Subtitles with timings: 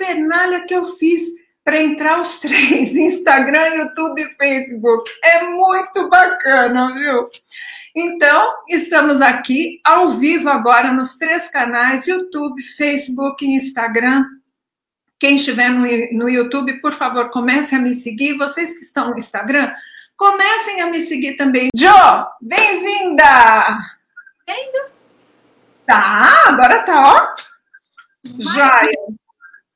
[0.00, 1.22] parafernália que eu fiz
[1.62, 5.10] para entrar os três: Instagram, YouTube e Facebook.
[5.22, 7.28] É muito bacana, viu?
[7.94, 14.24] Então, estamos aqui ao vivo agora nos três canais: YouTube, Facebook e Instagram.
[15.18, 15.86] Quem estiver no,
[16.18, 18.38] no YouTube, por favor, comece a me seguir.
[18.38, 19.70] Vocês que estão no Instagram,
[20.16, 21.68] comecem a me seguir também.
[21.76, 21.88] Jo,
[22.40, 23.24] bem-vinda!
[24.46, 24.90] Vendo?
[25.84, 27.34] Tá, agora tá, ó.
[28.38, 29.19] Joia.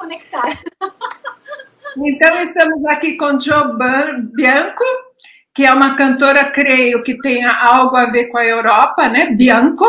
[0.05, 0.45] Conectar.
[1.96, 3.79] Então, estamos aqui com Jo
[4.35, 4.85] Bianco,
[5.54, 9.30] que é uma cantora, creio, que tenha algo a ver com a Europa, né?
[9.30, 9.86] Bianco.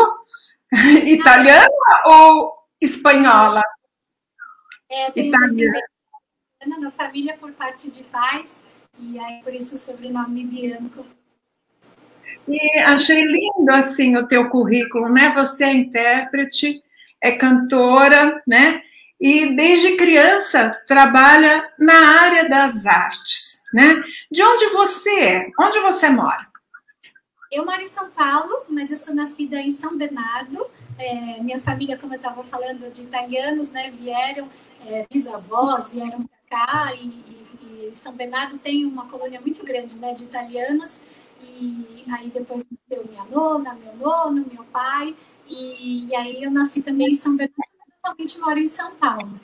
[1.04, 3.62] Italiana ah, ou espanhola?
[4.88, 5.80] É, tenho Italiana.
[6.64, 11.04] Minha família por parte de pais, e aí por isso o sobrenome Bianco.
[12.48, 15.34] E achei lindo assim o teu currículo, né?
[15.34, 16.82] Você é intérprete,
[17.20, 18.82] é cantora, né?
[19.20, 24.02] E desde criança trabalha na área das artes, né?
[24.30, 25.50] De onde você é?
[25.60, 26.46] Onde você mora?
[27.50, 30.66] Eu moro em São Paulo, mas eu sou nascida em São Bernardo.
[30.98, 33.90] É, minha família, como eu estava falando, de italianos, né?
[33.90, 34.50] Vieram,
[34.86, 39.98] é, bisavós vieram para cá e, e, e São Bernardo tem uma colônia muito grande,
[39.98, 40.12] né?
[40.12, 41.26] De italianos
[41.58, 45.14] e aí depois nasceu minha nona, meu nono, meu pai,
[45.46, 47.65] e, e aí eu nasci também em São Bernardo,
[48.06, 49.40] atualmente moro em São Paulo.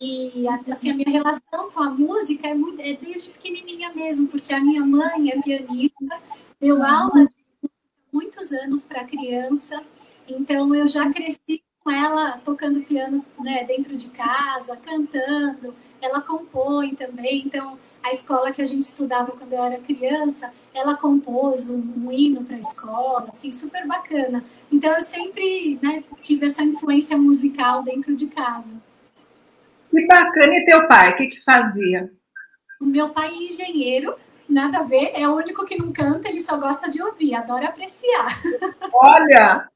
[0.00, 4.52] E assim, a minha relação com a música é, muito, é desde pequenininha mesmo, porque
[4.52, 6.20] a minha mãe é pianista,
[6.60, 7.70] deu aula de
[8.12, 9.82] muitos anos para criança,
[10.28, 16.94] então eu já cresci com ela tocando piano né, dentro de casa, cantando, ela compõe
[16.94, 21.80] também, então a escola que a gente estudava quando eu era criança, ela compôs um,
[21.96, 24.44] um hino para a escola, assim, super bacana.
[24.70, 28.78] Então eu sempre né, tive essa influência musical dentro de casa.
[29.90, 30.54] Que bacana.
[30.54, 32.12] E teu pai, o que, que fazia?
[32.78, 34.14] O meu pai é engenheiro,
[34.46, 37.68] nada a ver, é o único que não canta, ele só gosta de ouvir, adora
[37.68, 38.26] apreciar.
[38.92, 39.66] Olha,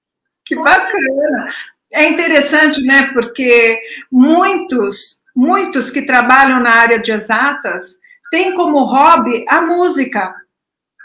[0.45, 1.49] que bacana.
[1.91, 3.11] É interessante, né?
[3.15, 3.81] Porque
[4.13, 7.97] muitos, muitos que trabalham na área de exatas
[8.31, 10.35] tem como hobby a música.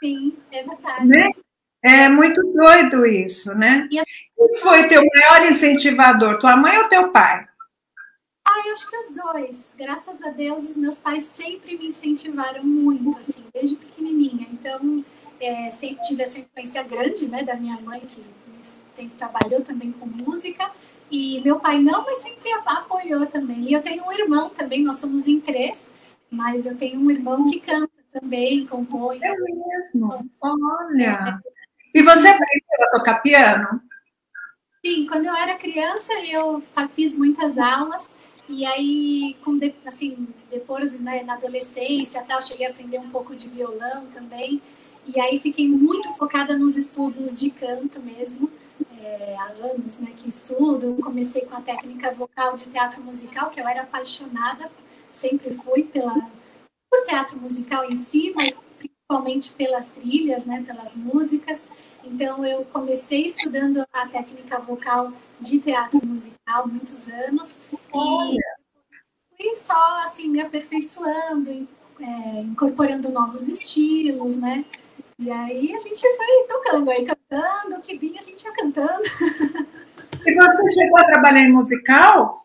[0.01, 1.05] Sim, é verdade.
[1.05, 1.29] Né?
[1.83, 3.87] É muito doido isso, né?
[3.91, 4.01] E
[4.37, 7.45] Quem foi teu maior incentivador, tua mãe ou teu pai?
[8.45, 9.75] Ah, eu acho que os dois.
[9.77, 14.47] Graças a Deus, os meus pais sempre me incentivaram muito, assim, desde pequenininha.
[14.51, 15.03] Então,
[15.39, 18.23] é, sempre tive essa influência grande, né, da minha mãe, que
[18.61, 20.71] sempre trabalhou também com música.
[21.11, 23.69] E meu pai não, mas sempre apoiou também.
[23.69, 25.95] E eu tenho um irmão também, nós somos em três.
[26.33, 29.19] Mas eu tenho um irmão que canta também, compõe.
[29.23, 30.27] É mesmo?
[30.41, 31.39] Olha!
[31.93, 33.79] E você aprendeu a tocar piano?
[34.83, 39.37] Sim, quando eu era criança eu fiz muitas aulas e aí,
[39.85, 44.59] assim, depois, né, na adolescência, tal, cheguei a aprender um pouco de violão também.
[45.15, 48.51] E aí fiquei muito focada nos estudos de canto mesmo.
[48.99, 50.95] É, há anos né, que estudo.
[51.01, 54.69] Comecei com a técnica vocal de teatro musical, que eu era apaixonada
[55.13, 56.13] sempre fui pela,
[56.89, 61.77] por teatro musical em si, mas principalmente pelas trilhas, né, pelas músicas.
[62.03, 68.37] Então, eu comecei estudando a técnica vocal de teatro musical muitos anos e
[69.37, 71.67] fui só assim me aperfeiçoando,
[71.99, 74.65] é, incorporando novos estilos, né?
[75.19, 79.03] E aí a gente foi tocando, aí cantando, o que vinha a gente ia cantando.
[80.25, 82.42] E você chegou a trabalhar em musical?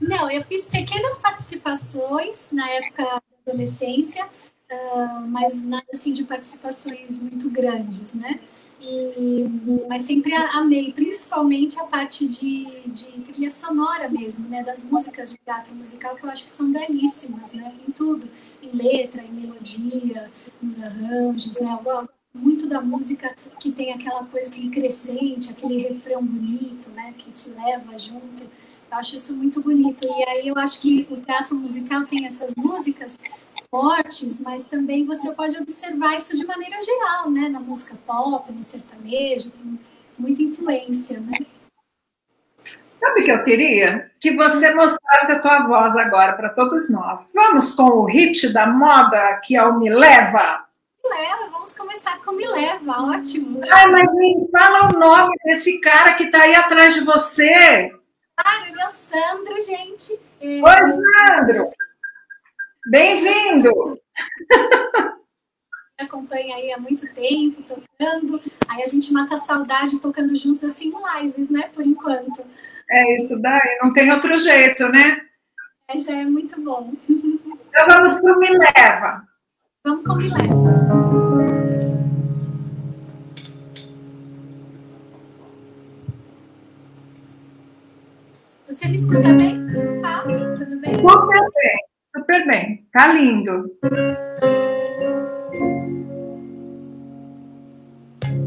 [0.00, 7.22] Não, eu fiz pequenas participações na época da adolescência, uh, mas nada assim de participações
[7.22, 8.38] muito grandes, né?
[8.80, 9.44] E,
[9.88, 14.62] mas sempre amei, principalmente a parte de, de trilha sonora mesmo, né?
[14.62, 17.74] Das músicas de teatro musical, que eu acho que são belíssimas, né?
[17.86, 18.28] Em tudo,
[18.62, 20.30] em letra, em melodia,
[20.62, 21.72] nos arranjos, né?
[21.72, 27.12] Eu gosto muito da música que tem aquela coisa, aquele crescente, aquele refrão bonito, né?
[27.18, 28.48] Que te leva junto
[28.90, 30.04] eu acho isso muito bonito.
[30.04, 33.18] E aí eu acho que o teatro musical tem essas músicas
[33.70, 37.48] fortes, mas também você pode observar isso de maneira geral, né?
[37.48, 39.78] Na música pop, no sertanejo, tem
[40.18, 41.38] muita influência, né?
[42.98, 44.06] Sabe o que eu queria?
[44.18, 47.30] Que você mostrasse a tua voz agora para todos nós.
[47.32, 50.64] Vamos com o hit da moda que é o Me Leva?
[51.04, 53.60] Me Leva, vamos começar com Me Leva, ótimo.
[53.70, 57.92] Ai, mas me fala o nome desse cara que está aí atrás de você.
[58.40, 60.20] Ah, ele é o Sandro, gente.
[60.40, 60.62] É...
[60.62, 61.70] Oi, Sandro!
[62.88, 63.98] Bem-vindo!
[65.98, 68.40] acompanha aí há muito tempo, tocando.
[68.68, 71.68] Aí a gente mata a saudade tocando juntos assim em lives, né?
[71.74, 72.46] Por enquanto.
[72.88, 75.20] É isso daí, não tem outro jeito, né?
[75.88, 76.92] É, já é muito bom.
[77.08, 79.28] Então vamos para o Me Leva.
[79.84, 81.37] Vamos com o Me
[88.78, 89.56] Você me escuta bem?
[90.00, 90.94] Fala, tudo bem?
[90.94, 91.78] Super bem,
[92.16, 92.86] super bem.
[92.92, 93.76] Tá lindo.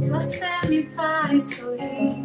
[0.07, 2.15] Você me faz sorrir.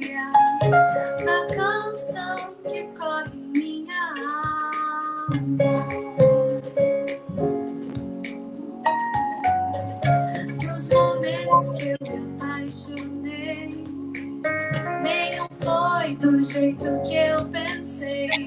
[1.26, 4.55] da canção que corre em minha alma.
[12.76, 13.84] Apaixonei,
[15.02, 18.45] nenhum foi do jeito que eu pensei.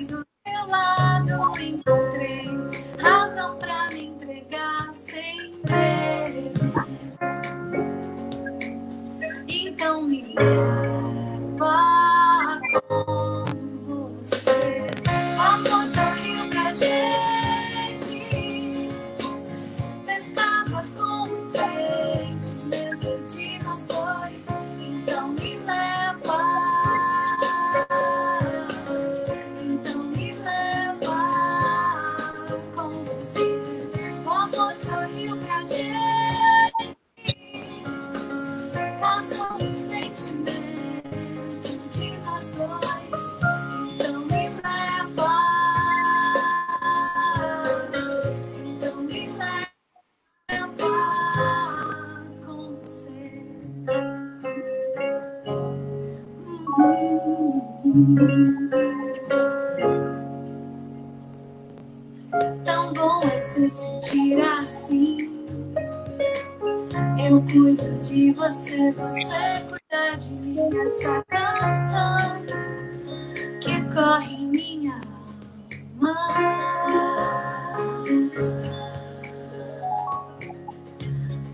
[74.30, 76.14] Em minha alma.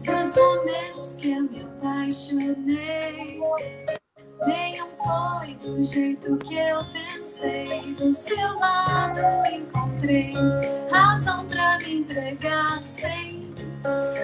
[0.03, 3.39] Dos momentos que eu me apaixonei,
[4.45, 7.93] nenhum foi do jeito que eu pensei.
[7.93, 10.33] Do seu lado encontrei
[10.91, 13.53] razão pra me entregar sem,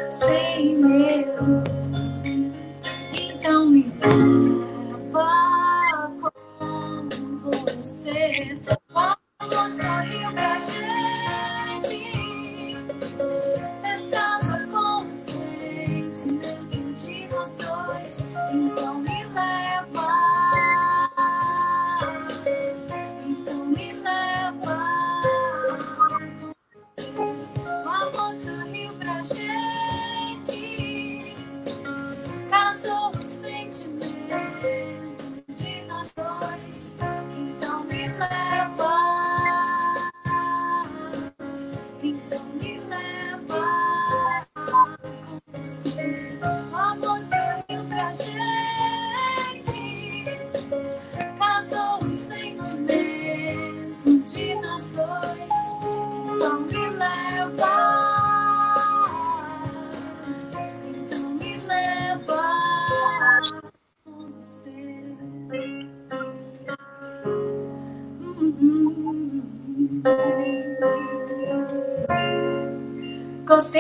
[0.10, 1.81] sem medo.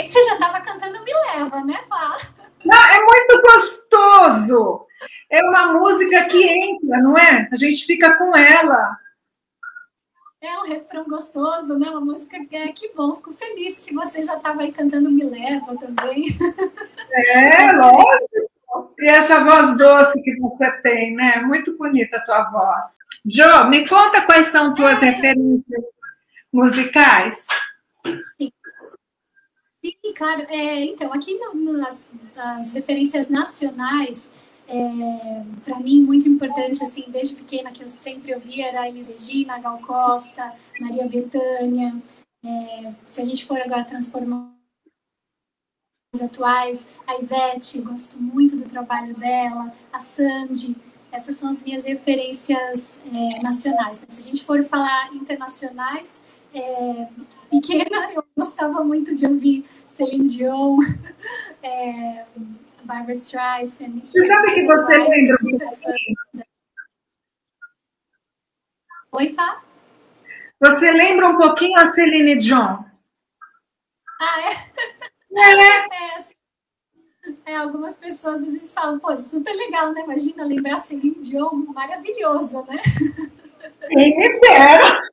[0.03, 2.17] Que você já estava cantando Me Leva, né, Fá?
[2.63, 4.86] Não, é muito gostoso.
[5.29, 7.50] É uma música que entra, não é?
[7.51, 8.98] A gente fica com ela.
[10.41, 11.89] É um refrão gostoso, né?
[11.89, 13.13] Uma música é, que bom.
[13.13, 16.25] Fico feliz que você já estava aí cantando Me Leva também.
[17.12, 18.51] É, lógico.
[19.00, 21.41] E essa voz doce que você tem, né?
[21.41, 22.98] Muito bonita a tua voz.
[23.25, 25.84] Jo, me conta quais são tuas referências
[26.51, 27.46] musicais.
[28.38, 28.51] Sim.
[29.84, 30.44] Sim, claro.
[30.50, 32.14] É, então, aqui no, nas,
[32.74, 38.88] referências nacionais, é, para mim, muito importante, assim, desde pequena, que eu sempre ouvia, era
[38.88, 41.96] Elis Regina, Gal Costa, Maria Bethânia.
[42.46, 44.52] É, se a gente for agora transformar
[46.22, 50.76] atuais, a Ivete, gosto muito do trabalho dela, a Sandy,
[51.12, 54.04] essas são as minhas referências é, nacionais.
[54.08, 57.08] Se a gente for falar internacionais, é,
[57.50, 60.77] pequena eu gostava muito de ouvir Celine Dion,
[61.63, 62.25] é,
[62.84, 64.01] Barbara Streisand.
[64.01, 66.48] Você sabe que você lembra?
[69.13, 69.62] Oi, Fá?
[70.62, 72.84] Você lembra um pouquinho a Celine Dion?
[74.20, 74.53] Ah, é?
[75.34, 76.36] É, É, assim,
[77.46, 80.01] É, algumas pessoas às vezes falam, pô, super legal, né?
[80.01, 82.79] Imagina lembrar Celine Dion, maravilhoso, né?
[83.89, 85.11] Quem me dera!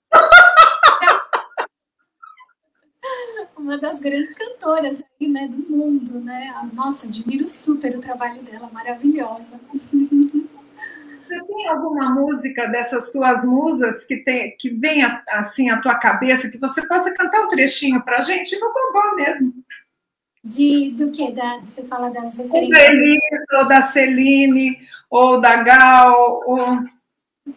[3.69, 6.55] Uma das grandes cantoras aí, né, do mundo, né?
[6.75, 9.61] Nossa, admiro super o trabalho dela, maravilhosa.
[9.75, 16.49] Você tem alguma música dessas tuas musas que, tem, que vem assim à tua cabeça,
[16.49, 19.53] que você possa cantar um trechinho para a gente no gogó mesmo?
[20.43, 21.31] De, do que?
[21.31, 23.21] Da, você fala das referências?
[23.53, 24.79] ou da Celine,
[25.11, 26.85] ou da Gal, ou...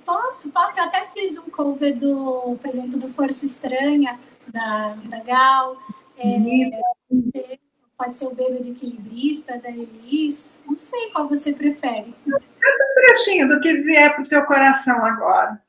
[0.03, 0.77] Posso, posso.
[0.77, 4.19] Eu até fiz um cover do, por exemplo, do Força Estranha,
[4.51, 5.77] da, da Gal.
[6.23, 7.59] É,
[7.97, 10.63] pode ser o Bêbado Equilibrista, da Elis.
[10.67, 12.13] Não sei qual você prefere.
[12.25, 15.61] Canta um trechinho do que vier para o teu coração agora.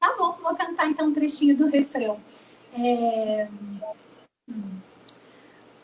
[0.00, 2.20] Tá bom, vou cantar então um trechinho do refrão.
[2.72, 3.48] É...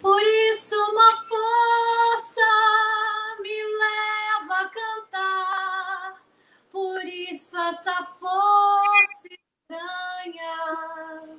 [0.00, 2.40] Por isso uma força
[3.40, 6.16] me leva a cantar,
[6.70, 11.38] por isso essa força estranha,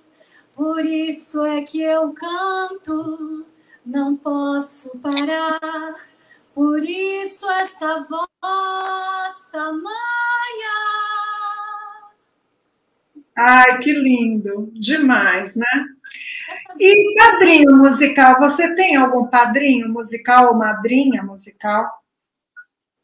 [0.56, 3.46] por isso é que eu canto,
[3.86, 5.94] não posso parar,
[6.54, 9.86] por isso essa voz tamanha.
[13.38, 15.86] Ai, que lindo, demais, né?
[16.80, 22.02] E padrinho musical, você tem algum padrinho musical ou madrinha musical?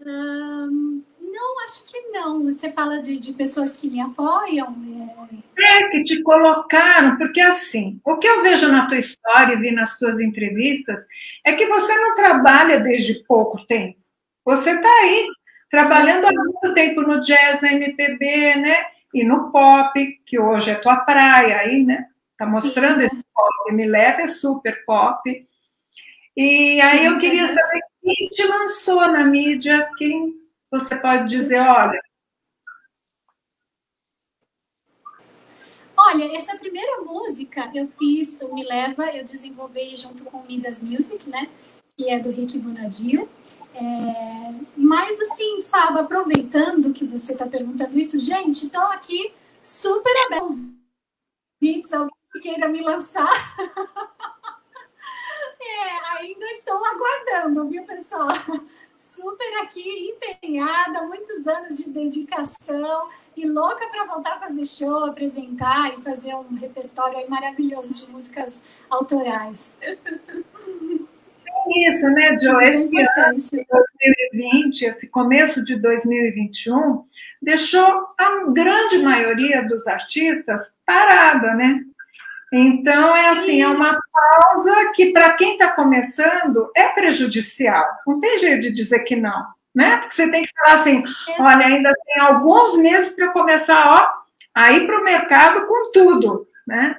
[0.02, 0.91] que
[2.12, 2.44] não.
[2.44, 4.76] Você fala de, de pessoas que me apoiam?
[5.58, 5.84] É...
[5.84, 9.72] é, que te colocaram, porque assim, o que eu vejo na tua história e vi
[9.72, 11.06] nas tuas entrevistas
[11.46, 14.00] é que você não trabalha desde pouco tempo.
[14.46, 15.28] Você está aí,
[15.70, 18.76] trabalhando há muito tempo no jazz, na MPB, né?
[19.14, 22.08] E no pop, que hoje é tua praia aí, né?
[22.38, 25.48] Tá mostrando esse pop, me leva é super pop.
[26.36, 30.41] E aí eu queria saber quem te lançou na mídia, quem
[30.72, 32.02] você pode dizer, olha.
[35.98, 41.30] Olha, essa primeira música eu fiz, Me Leva, eu desenvolvi junto com o Midas Music,
[41.30, 41.50] né?
[41.96, 43.30] Que é do Rick Bonadio.
[43.76, 43.82] É,
[44.78, 50.46] mas assim, Fava, aproveitando que você está perguntando isso, gente, estou aqui super aberto.
[51.62, 53.30] Alguém que queira me lançar.
[55.82, 58.30] é, ainda estou aguardando, viu, pessoal?
[58.96, 65.98] Super aqui, empenhada, muitos anos de dedicação e louca para voltar a fazer show, apresentar
[65.98, 69.80] e fazer um repertório maravilhoso de músicas autorais.
[69.84, 69.98] É
[71.90, 72.60] isso, né, Jo?
[72.60, 73.66] É esse ano de
[74.32, 77.06] 2020, esse começo de 2021,
[77.42, 81.84] deixou a grande maioria dos artistas parada, né?
[82.52, 87.88] Então, é assim, é uma pausa que, para quem está começando, é prejudicial.
[88.06, 89.98] Não tem jeito de dizer que não, né?
[89.98, 91.02] Porque você tem que falar assim,
[91.40, 94.22] olha, ainda tem alguns meses para começar, ó,
[94.54, 96.98] a ir para o mercado com tudo, né?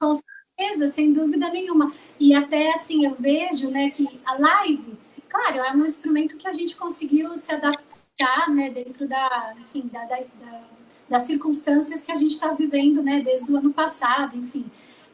[0.00, 1.90] Com certeza, sem dúvida nenhuma.
[2.18, 4.98] E até, assim, eu vejo, né, que a live,
[5.28, 10.00] claro, é um instrumento que a gente conseguiu se adaptar, né, dentro da, enfim, da,
[10.06, 10.71] da, da
[11.12, 14.64] das circunstâncias que a gente está vivendo, né, desde o ano passado, enfim.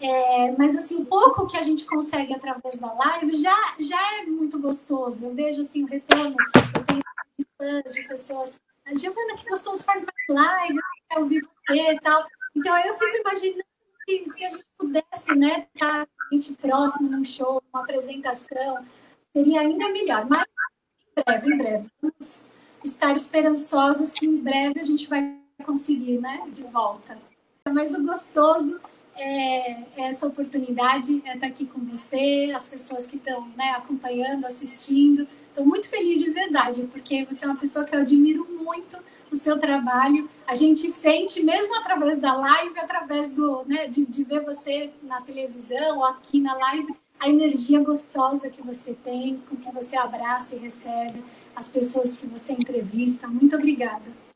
[0.00, 4.26] É, mas assim, o pouco que a gente consegue através da live já, já é
[4.26, 5.26] muito gostoso.
[5.26, 6.36] Eu vejo assim o retorno,
[6.76, 7.02] eu tenho
[7.58, 8.60] fãs, de pessoas.
[8.94, 12.24] Giovana, que gostoso, faz mais live, eu quero ouvir você e tal.
[12.54, 13.64] Então eu fico imaginando
[14.08, 18.86] se, se a gente pudesse, né, estar gente próximo num show, uma apresentação,
[19.32, 20.26] seria ainda melhor.
[20.26, 22.52] Mas em breve, em breve, vamos
[22.84, 27.18] estar esperançosos que em breve a gente vai conseguir, né, de volta.
[27.70, 28.80] Mas o gostoso
[29.14, 34.46] é, é essa oportunidade, é estar aqui com você, as pessoas que estão né, acompanhando,
[34.46, 35.26] assistindo.
[35.48, 38.98] Estou muito feliz de verdade, porque você é uma pessoa que eu admiro muito
[39.30, 40.28] o seu trabalho.
[40.46, 45.20] A gente sente, mesmo através da live, através do, né, de, de ver você na
[45.20, 50.54] televisão ou aqui na live, a energia gostosa que você tem, com que você abraça
[50.54, 51.22] e recebe,
[51.54, 53.26] as pessoas que você entrevista.
[53.26, 54.27] Muito obrigada.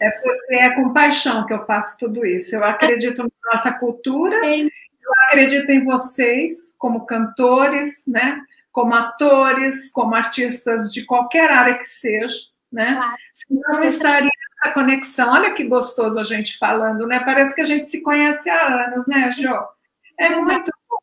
[0.00, 2.54] É porque é com paixão que eu faço tudo isso.
[2.54, 4.64] Eu acredito na nossa cultura, Sim.
[5.02, 8.40] eu acredito em vocês como cantores, né?
[8.72, 12.36] Como atores, como artistas de qualquer área que seja,
[12.72, 12.94] né?
[12.94, 13.16] Claro.
[13.32, 14.30] Senão não estaria
[14.62, 15.32] essa conexão.
[15.32, 17.20] Olha que gostoso a gente falando, né?
[17.20, 19.54] Parece que a gente se conhece há anos, né, Jo?
[20.18, 20.98] É muito bom,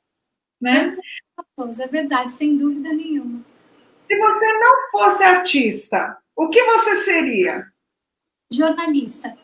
[0.59, 0.95] né?
[0.97, 3.41] É gostoso, é verdade, sem dúvida nenhuma.
[4.03, 7.70] Se você não fosse artista, o que você seria?
[8.51, 9.35] Jornalista.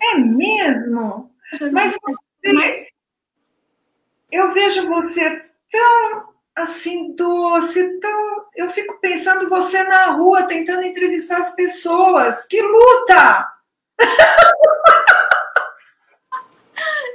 [0.00, 1.30] É mesmo?
[1.52, 2.00] Jornalista.
[2.02, 2.88] Mas você,
[4.30, 8.44] eu vejo você tão assim doce, tão.
[8.54, 12.46] Eu fico pensando você na rua tentando entrevistar as pessoas.
[12.46, 13.52] Que luta!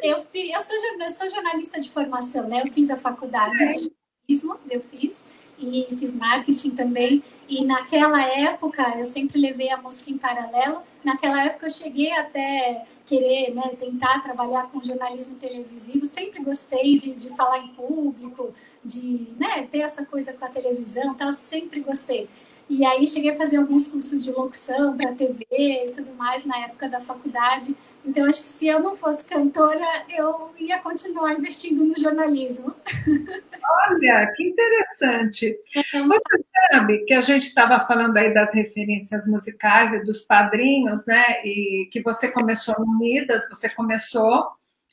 [0.01, 2.61] Eu, fiz, eu, sou, eu sou jornalista de formação, né?
[2.65, 3.67] Eu fiz a faculdade é.
[3.67, 3.89] de
[4.29, 5.25] jornalismo, eu fiz,
[5.59, 7.23] e fiz marketing também.
[7.47, 10.81] E naquela época, eu sempre levei a música em paralelo.
[11.03, 16.05] Naquela época, eu cheguei até querer né, tentar trabalhar com jornalismo televisivo.
[16.05, 21.15] Sempre gostei de, de falar em público, de né, ter essa coisa com a televisão,
[21.15, 21.31] tal.
[21.31, 22.29] sempre gostei.
[22.69, 26.59] E aí cheguei a fazer alguns cursos de locução para TV e tudo mais na
[26.59, 27.75] época da faculdade.
[28.05, 32.73] Então acho que se eu não fosse cantora, eu ia continuar investindo no jornalismo.
[33.89, 35.57] Olha, que interessante.
[35.73, 41.41] Você sabe que a gente estava falando aí das referências musicais e dos padrinhos, né?
[41.43, 44.47] E que você começou no Unidas, você começou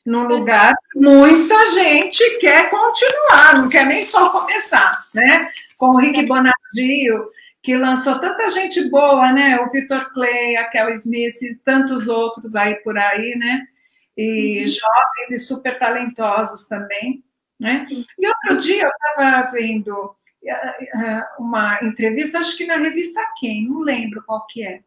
[0.05, 5.49] num lugar muita gente quer continuar, não quer nem só começar, né?
[5.77, 7.29] Com o Rick Bonadio,
[7.67, 9.59] que lançou tanta gente boa, né?
[9.59, 13.67] O Vitor Clay, a Kel Smith e tantos outros aí por aí, né?
[14.15, 14.67] E uhum.
[14.69, 17.21] jovens e super talentosos também,
[17.59, 17.85] né?
[18.17, 23.67] E outro dia eu estava vendo eh, eh, uma entrevista, acho que na revista Quem,
[23.67, 24.79] não lembro qual que é.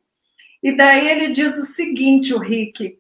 [0.63, 2.99] E daí ele diz o seguinte, o Rick,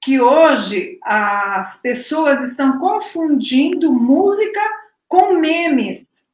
[0.00, 4.62] que hoje as pessoas estão confundindo música
[5.06, 6.24] com memes.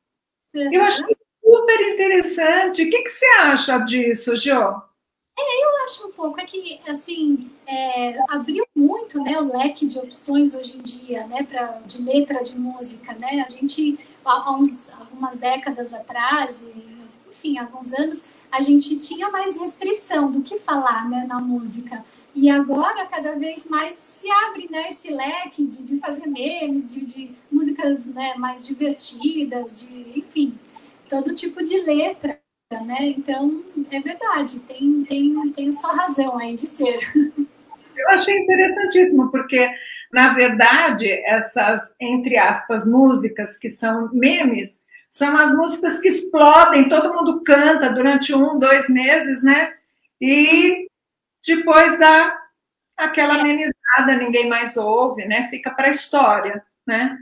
[0.55, 0.73] Uhum.
[0.73, 1.24] Eu achei
[1.75, 2.85] super interessante.
[2.85, 4.83] O que, que você acha disso, Jo?
[5.37, 9.99] É, eu acho um pouco, é que, assim, é, abriu muito, né, o leque de
[9.99, 14.93] opções hoje em dia, né, pra, de letra de música, né, a gente, há uns,
[14.93, 16.73] algumas décadas atrás,
[17.28, 22.04] enfim, há alguns anos, a gente tinha mais restrição do que falar, né, na música,
[22.33, 27.04] e agora, cada vez mais se abre né, esse leque de, de fazer memes, de,
[27.04, 30.57] de músicas né, mais divertidas, de, enfim
[31.14, 32.40] todo tipo de letra,
[32.85, 33.14] né?
[33.16, 36.99] Então, é verdade, tem, tem, tem só razão aí de ser.
[37.97, 39.71] Eu achei interessantíssimo, porque,
[40.12, 47.15] na verdade, essas, entre aspas, músicas que são memes, são as músicas que explodem, todo
[47.15, 49.73] mundo canta durante um, dois meses, né?
[50.21, 50.89] E
[51.47, 52.36] depois dá
[52.97, 53.41] aquela é.
[53.41, 55.45] amenizada, ninguém mais ouve, né?
[55.45, 57.17] Fica para a história, né?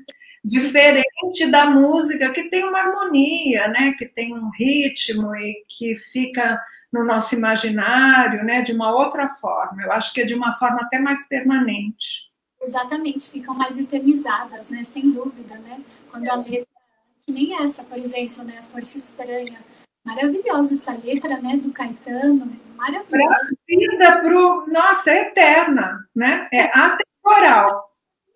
[0.44, 6.60] Diferente da música que tem uma harmonia, né, que tem um ritmo e que fica
[6.92, 9.82] no nosso imaginário, né, de uma outra forma.
[9.82, 12.30] Eu acho que é de uma forma até mais permanente.
[12.60, 15.80] Exatamente, ficam mais eternizadas, né, sem dúvida, né?
[16.10, 16.66] Quando a letra,
[17.24, 19.58] que nem essa, por exemplo, né, a Força Estranha,
[20.04, 23.56] maravilhosa essa letra, né, do Caetano, maravilhosa.
[23.66, 26.48] Trazida pro, nossa, é eterna, né?
[26.52, 27.91] É atemporal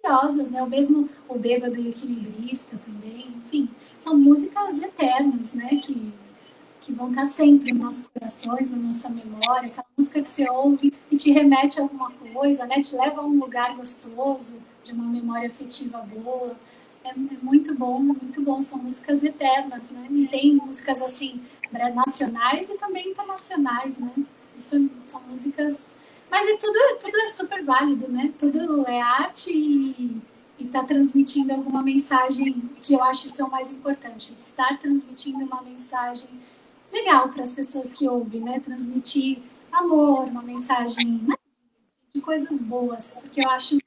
[0.06, 0.62] maravilhosas, né?
[0.62, 5.68] O mesmo O Bêbado e Equilibrista também, enfim, são músicas eternas, né?
[5.82, 6.12] Que,
[6.80, 10.92] que vão estar sempre nos nossos corações, na nossa memória, aquela música que você ouve
[11.10, 12.80] e te remete a alguma coisa, né?
[12.80, 16.56] Te leva a um lugar gostoso, de uma memória afetiva boa.
[17.04, 18.62] É, é muito bom, muito bom.
[18.62, 20.06] São músicas eternas, né?
[20.10, 21.40] E tem músicas assim
[21.94, 24.12] nacionais e também internacionais, né?
[24.56, 28.32] Isso são músicas mas é tudo, tudo é super válido, né?
[28.38, 30.20] Tudo é arte e
[30.58, 34.34] está transmitindo alguma mensagem que eu acho isso é o mais importante.
[34.34, 36.30] Estar transmitindo uma mensagem
[36.92, 38.60] legal para as pessoas que ouvem, né?
[38.60, 41.34] Transmitir amor, uma mensagem né?
[42.14, 43.78] de coisas boas, porque eu acho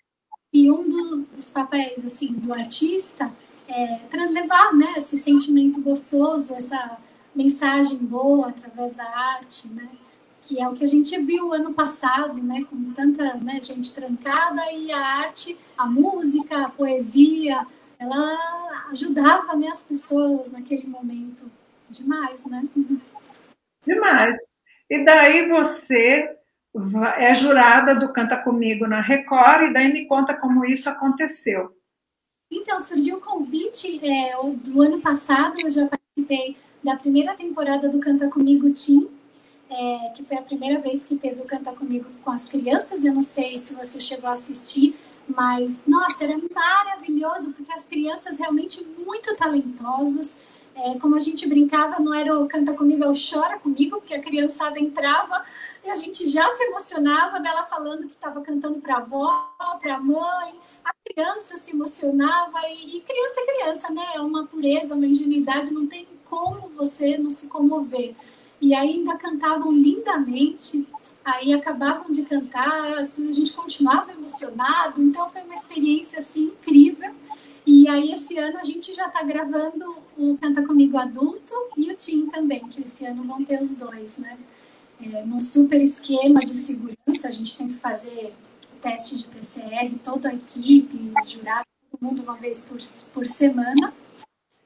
[0.52, 3.32] que um do, dos papéis assim do artista
[3.68, 4.00] é
[4.30, 6.98] levar, né, esse sentimento gostoso, essa
[7.36, 9.90] mensagem boa através da arte, né?
[10.50, 14.72] Que é o que a gente viu ano passado, né, com tanta né, gente trancada
[14.72, 17.68] e a arte, a música, a poesia,
[18.00, 21.52] ela ajudava né, as pessoas naquele momento
[21.88, 22.68] demais, né?
[23.86, 24.38] Demais.
[24.90, 26.36] E daí você
[27.18, 31.76] é jurada do Canta Comigo na Record, e daí me conta como isso aconteceu.
[32.52, 38.00] Então, surgiu o convite é, do ano passado, eu já participei da primeira temporada do
[38.00, 39.19] Canta Comigo Team,
[39.70, 43.06] é, que foi a primeira vez que teve o Cantar Comigo com as crianças.
[43.06, 44.96] Eu não sei se você chegou a assistir,
[45.36, 50.64] mas, nossa, era maravilhoso, porque as crianças realmente muito talentosas.
[50.76, 54.14] É, como a gente brincava, não era o Canta Comigo, é o Chora Comigo, porque
[54.14, 55.44] a criançada entrava
[55.84, 59.96] e a gente já se emocionava dela falando que estava cantando para a avó, para
[59.96, 60.56] a mãe.
[60.84, 64.06] A criança se emocionava e, e criança é criança, né?
[64.16, 68.16] É uma pureza, uma ingenuidade, não tem como você não se comover
[68.62, 70.88] e ainda cantavam lindamente.
[71.24, 76.46] Aí acabavam de cantar, às vezes a gente continuava emocionado, então foi uma experiência assim
[76.46, 77.14] incrível.
[77.66, 81.96] E aí esse ano a gente já está gravando o Canta Comigo adulto e o
[81.96, 84.38] Tim também, que esse ano vão ter os dois, né?
[85.02, 88.34] É, num super esquema de segurança, a gente tem que fazer
[88.82, 92.78] teste de PCR, toda a equipe, os jurados, todo mundo uma vez por,
[93.14, 93.94] por semana.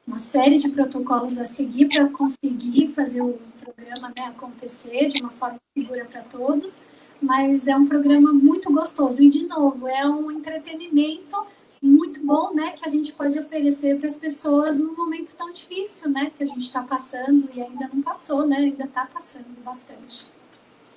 [0.08, 3.40] Uma série de protocolos a seguir para conseguir fazer o
[3.84, 6.94] programa né, acontecer de uma forma segura para todos.
[7.22, 11.36] Mas é um programa muito gostoso e, de novo, é um entretenimento
[11.82, 16.10] muito bom, né, que a gente pode oferecer para as pessoas num momento tão difícil,
[16.10, 20.32] né, que a gente está passando e ainda não passou, né, ainda está passando bastante.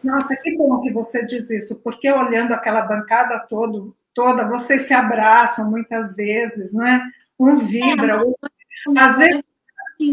[0.02, 4.94] Nossa, que bom que você diz isso, porque olhando aquela bancada todo, toda, vocês se
[4.94, 7.02] abraçam muitas vezes, né?
[7.38, 8.50] Um vibra, é, outro...
[8.96, 9.42] às vezes,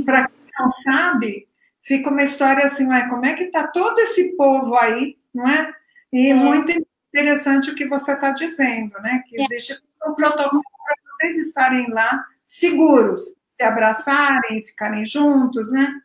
[0.04, 1.48] para quem não sabe,
[1.84, 5.74] fica uma história assim, ué, como é que está todo esse povo aí, não é?
[6.12, 6.34] E é.
[6.34, 6.72] muito
[7.10, 9.24] interessante o que você está dizendo, né?
[9.28, 9.46] Que é.
[9.46, 16.02] existe um protocolo para vocês estarem lá seguros, se abraçarem, ficarem juntos, né?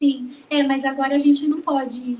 [0.00, 2.18] Sim, é, mas agora a gente não pode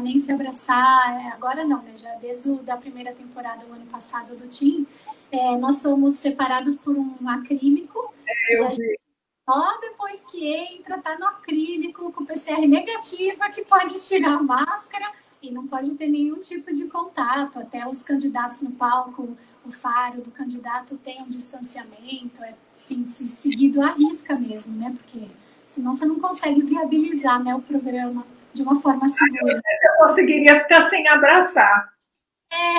[0.00, 1.92] nem se abraçar, é, agora não, né?
[1.94, 4.86] Já desde a da primeira temporada, o ano passado do Team,
[5.30, 8.14] é, nós somos separados por um acrílico.
[8.26, 9.03] É, eu vi.
[9.48, 15.04] Só depois que entra, tá no acrílico, com PCR negativa, que pode tirar a máscara
[15.42, 17.60] e não pode ter nenhum tipo de contato.
[17.60, 23.82] Até os candidatos no palco, o faro do candidato tem um distanciamento, é sim, seguido
[23.82, 24.94] à risca mesmo, né?
[24.96, 25.28] Porque
[25.66, 29.60] senão você não consegue viabilizar né, o programa de uma forma segura.
[29.60, 31.92] Eu conseguiria ficar sem abraçar.
[32.50, 32.78] É.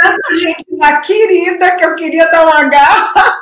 [0.00, 3.40] Tanta gente lá querida que eu queria dar uma garra.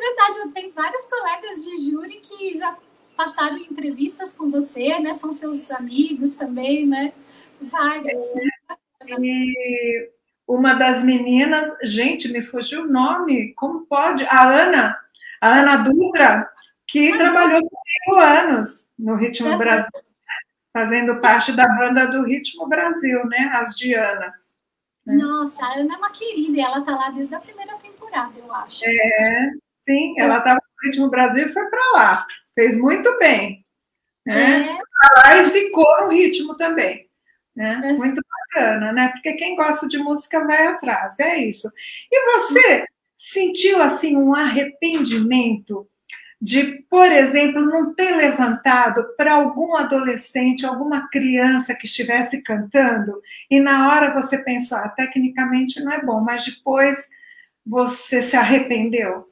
[0.00, 2.74] Verdade, eu tenho vários colegas de júri que já
[3.14, 5.12] passaram entrevistas com você, né?
[5.12, 7.12] São seus amigos também, né?
[7.60, 8.18] Vários.
[8.36, 10.10] É, e
[10.48, 14.24] uma das meninas, gente, me fugiu o nome, como pode?
[14.24, 14.98] A Ana,
[15.38, 16.50] a Ana Dutra,
[16.86, 20.00] que ah, trabalhou comigo anos no Ritmo Brasil,
[20.72, 23.50] fazendo parte da banda do Ritmo Brasil, né?
[23.52, 24.56] As Dianas.
[25.04, 25.16] Né?
[25.16, 28.54] Nossa, a Ana é uma querida e ela tá lá desde a primeira temporada, eu
[28.54, 28.84] acho.
[28.86, 32.26] É, sim, ela estava no Ritmo Brasil e foi para lá.
[32.54, 33.64] Fez muito bem.
[34.24, 34.68] Né?
[34.68, 34.78] É.
[35.24, 37.08] Lá e ficou no ritmo também.
[37.54, 37.80] Né?
[37.84, 37.92] É.
[37.92, 39.08] Muito bacana, né?
[39.08, 41.70] Porque quem gosta de música vai atrás, é isso.
[42.10, 42.86] E você
[43.18, 45.86] sentiu assim um arrependimento
[46.40, 53.60] de, por exemplo, não ter levantado para algum adolescente, alguma criança que estivesse cantando, e
[53.60, 57.10] na hora você pensou, ah, tecnicamente não é bom, mas depois
[57.66, 59.29] você se arrependeu?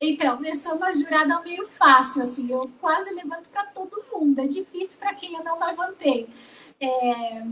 [0.00, 4.46] Então, eu sou uma jurada meio fácil, assim, eu quase levanto para todo mundo, é
[4.46, 6.28] difícil para quem eu não levantei.
[6.80, 7.42] É,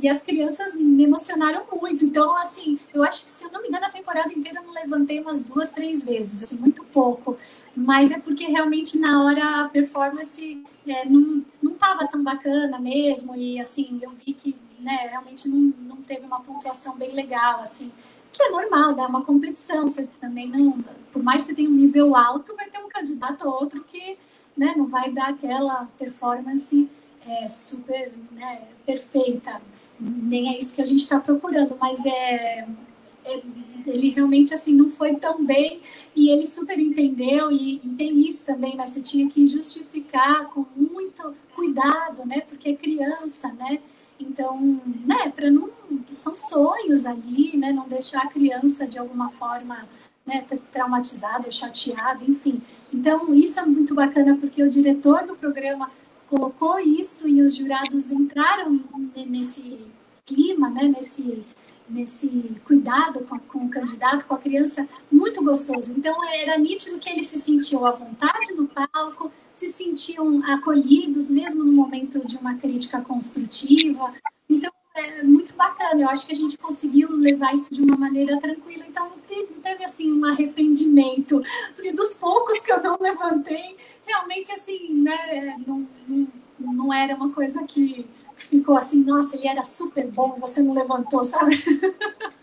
[0.00, 2.04] e as crianças me emocionaram muito.
[2.04, 4.72] Então, assim, eu acho que, se eu não me engano, a temporada inteira eu não
[4.72, 7.36] levantei umas duas, três vezes, assim, muito pouco.
[7.74, 11.74] Mas é porque realmente na hora a performance é, não, não
[12.10, 13.34] tão bacana mesmo.
[13.34, 17.92] E, assim, eu vi que né, realmente não, não teve uma pontuação bem legal, assim.
[18.38, 19.04] Que é normal, né?
[19.04, 20.78] Uma competição, você também não.
[21.12, 24.16] Por mais que você tenha um nível alto, vai ter um candidato ou outro que
[24.56, 26.88] né, não vai dar aquela performance
[27.26, 29.60] é, super né, perfeita
[30.00, 32.66] nem é isso que a gente está procurando, mas é,
[33.24, 33.42] é,
[33.86, 35.80] ele realmente assim não foi tão bem
[36.14, 38.86] e ele super entendeu e, e tem isso também, né?
[38.86, 42.42] Você tinha que justificar com muito cuidado, né?
[42.42, 43.80] Porque é criança, né?
[44.18, 45.30] Então, né?
[45.34, 45.70] Para não
[46.10, 47.72] são sonhos ali, né?
[47.72, 49.86] Não deixar a criança de alguma forma
[50.28, 52.60] né, traumatizada chateada, enfim.
[52.92, 55.90] Então, isso é muito bacana porque o diretor do programa
[56.28, 58.78] colocou isso e os jurados entraram
[59.26, 59.78] nesse
[60.26, 61.42] clima, né, nesse,
[61.88, 65.94] nesse cuidado com, com, o candidato, com a criança, muito gostoso.
[65.96, 71.64] Então, era nítido que eles se sentiam à vontade no palco, se sentiam acolhidos, mesmo
[71.64, 74.14] no momento de uma crítica construtiva.
[74.48, 76.00] Então, é muito bacana.
[76.00, 78.84] Eu acho que a gente conseguiu levar isso de uma maneira tranquila.
[78.88, 81.42] Então, não teve, teve assim, um arrependimento.
[81.74, 87.30] Porque dos poucos que eu não levantei, realmente, assim, né, não, não, não era uma
[87.30, 91.56] coisa que ficou assim, nossa, ele era super bom, você não levantou, sabe?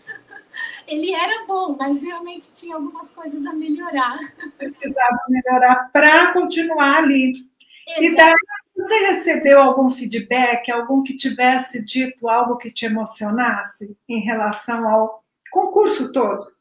[0.86, 4.18] ele era bom, mas realmente tinha algumas coisas a melhorar.
[4.56, 7.46] Precisava melhorar para continuar ali.
[7.86, 8.04] Exato.
[8.04, 8.34] E daí,
[8.76, 15.24] você recebeu algum feedback, algum que tivesse dito algo que te emocionasse em relação ao
[15.50, 16.52] concurso todo?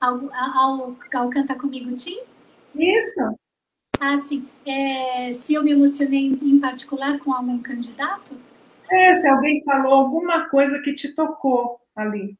[0.00, 2.20] Ao, ao, ao Canta Comigo Tim?
[2.74, 3.20] Isso.
[4.00, 4.48] Ah, sim.
[4.66, 8.34] É, se eu me emocionei em particular com algum candidato?
[8.90, 12.39] É, se alguém falou alguma coisa que te tocou ali.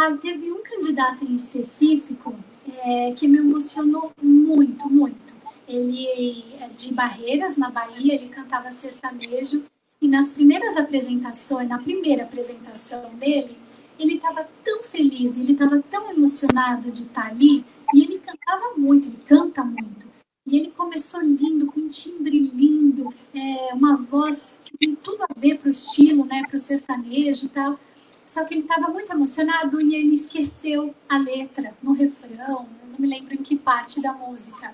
[0.00, 2.38] Ah, teve um candidato em específico
[2.84, 5.34] é, que me emocionou muito muito.
[5.66, 9.64] Ele é de Barreiras, na Bahia, ele cantava sertanejo.
[10.00, 13.58] E nas primeiras apresentações, na primeira apresentação dele,
[13.98, 19.08] ele estava tão feliz, ele estava tão emocionado de estar ali, e ele cantava muito,
[19.08, 20.06] ele canta muito.
[20.46, 25.34] E ele começou lindo, com um timbre lindo, é, uma voz que tem tudo a
[25.36, 27.80] ver para o estilo, né, para o sertanejo e tal.
[28.28, 33.08] Só que ele estava muito emocionado e ele esqueceu a letra no refrão, não me
[33.08, 34.70] lembro em que parte da música.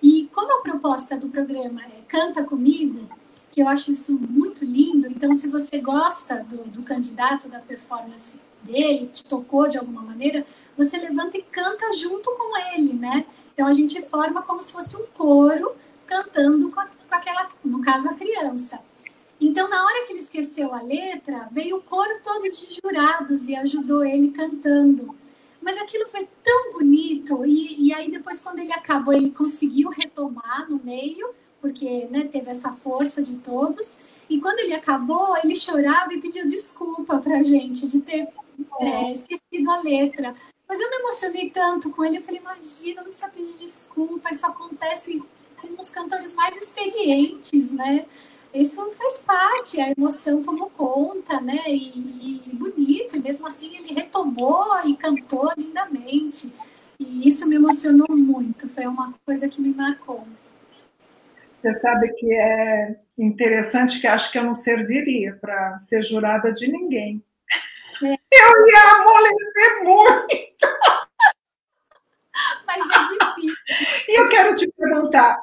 [0.00, 3.10] E como a proposta do programa é Canta Comigo,
[3.50, 8.42] que eu acho isso muito lindo, então se você gosta do, do candidato, da performance
[8.62, 13.26] dele, te tocou de alguma maneira, você levanta e canta junto com ele, né?
[13.52, 15.74] Então a gente forma como se fosse um coro
[16.06, 18.80] cantando com, a, com aquela, no caso, a criança.
[19.42, 23.56] Então, na hora que ele esqueceu a letra, veio o coro todo de jurados e
[23.56, 25.16] ajudou ele cantando.
[25.60, 30.70] Mas aquilo foi tão bonito, e, e aí depois, quando ele acabou, ele conseguiu retomar
[30.70, 34.22] no meio, porque né, teve essa força de todos.
[34.30, 38.28] E quando ele acabou, ele chorava e pediu desculpa pra gente de ter
[38.80, 40.36] é, esquecido a letra.
[40.68, 44.46] Mas eu me emocionei tanto com ele, eu falei, imagina, não precisa pedir desculpa, isso
[44.46, 45.22] acontece
[45.60, 48.06] com os cantores mais experientes, né?
[48.54, 51.62] Isso faz parte, a emoção tomou conta, né?
[51.68, 56.52] E, e bonito, e mesmo assim ele retomou e cantou lindamente.
[56.98, 60.20] E isso me emocionou muito, foi uma coisa que me marcou.
[60.20, 66.70] Você sabe que é interessante que acho que eu não serviria para ser jurada de
[66.70, 67.24] ninguém.
[68.02, 68.14] É.
[68.14, 70.42] Eu ia amolecer muito.
[72.66, 73.56] Mas é difícil.
[74.08, 75.38] E eu quero te perguntar,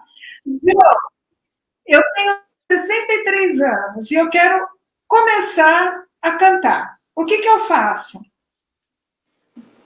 [1.88, 4.68] eu tenho 63 anos e eu quero
[5.08, 7.00] começar a cantar.
[7.16, 8.22] O que, que eu faço?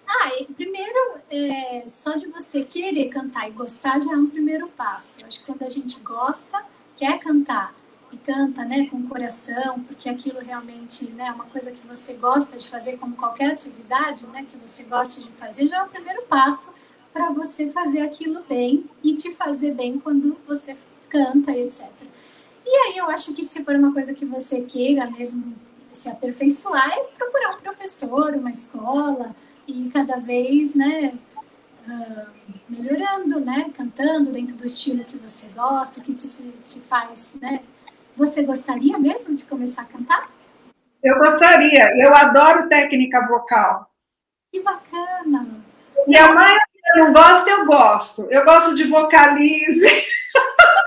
[0.05, 5.25] Ah, primeiro, é, só de você querer cantar e gostar já é um primeiro passo.
[5.25, 6.63] Acho que quando a gente gosta,
[6.97, 7.71] quer cantar
[8.11, 12.17] e canta, né, com o coração, porque aquilo realmente, né, é uma coisa que você
[12.17, 15.89] gosta de fazer, como qualquer atividade, né, que você gosta de fazer, já é o
[15.89, 16.75] primeiro passo
[17.11, 20.77] para você fazer aquilo bem e te fazer bem quando você
[21.09, 21.89] canta etc.
[22.65, 25.55] E aí eu acho que se for uma coisa que você queira mesmo
[25.91, 29.35] se aperfeiçoar, é procurar um professor, uma escola
[29.67, 31.13] e cada vez, né,
[31.87, 32.27] uh,
[32.69, 36.27] melhorando, né, cantando dentro do estilo que você gosta, que te,
[36.67, 37.63] te faz, né,
[38.15, 40.29] você gostaria mesmo de começar a cantar?
[41.03, 41.91] Eu gostaria.
[41.97, 43.89] Eu adoro técnica vocal.
[44.51, 45.61] Que bacana.
[46.07, 46.59] E a maioria
[46.95, 48.27] não gosta, eu gosto.
[48.29, 49.87] Eu gosto de vocalize.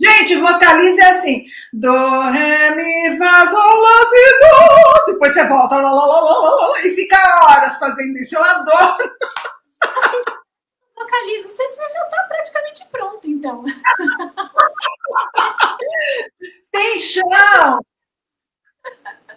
[0.00, 1.44] Gente, vocalize assim.
[1.72, 1.92] Do,
[2.30, 5.12] ré, mi, fá, sol, lá, si, do.
[5.12, 8.34] Depois você volta lá, lá, lá, lá, lá, e fica horas fazendo isso.
[8.34, 9.14] Eu adoro.
[9.82, 10.22] Assim,
[10.96, 11.50] vocalize.
[11.50, 13.62] Você já está praticamente pronto, então.
[16.72, 17.84] Tem chão!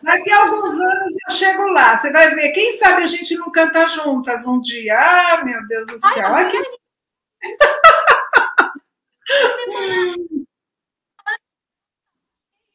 [0.01, 1.97] Daqui a alguns anos eu chego lá.
[1.97, 2.51] Você vai ver.
[2.51, 4.97] Quem sabe a gente não canta juntas um dia.
[4.97, 6.35] Ah, meu Deus do céu.
[6.35, 6.57] Ai, Aqui...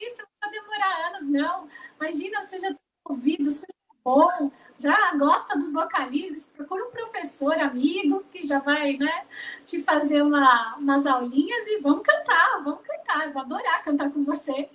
[0.08, 1.68] Isso não vai demorar anos, não.
[2.00, 8.24] Imagina, você já tem ouvido, super bom, já gosta dos vocalizes, procura um professor amigo
[8.30, 9.26] que já vai, né,
[9.66, 13.26] te fazer uma, umas aulinhas e vamos cantar, vamos cantar.
[13.26, 14.70] Eu vou adorar cantar com você.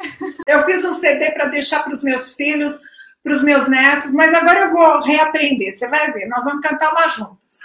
[0.46, 2.80] Eu fiz um CD para deixar para os meus filhos,
[3.24, 5.76] para os meus netos, mas agora eu vou reaprender.
[5.76, 7.60] Você vai ver, nós vamos cantar lá juntas.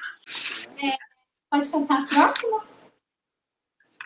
[0.83, 0.97] É,
[1.51, 2.65] pode cantar a próxima?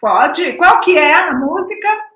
[0.01, 0.55] Pode.
[0.55, 2.12] Qual que é a música?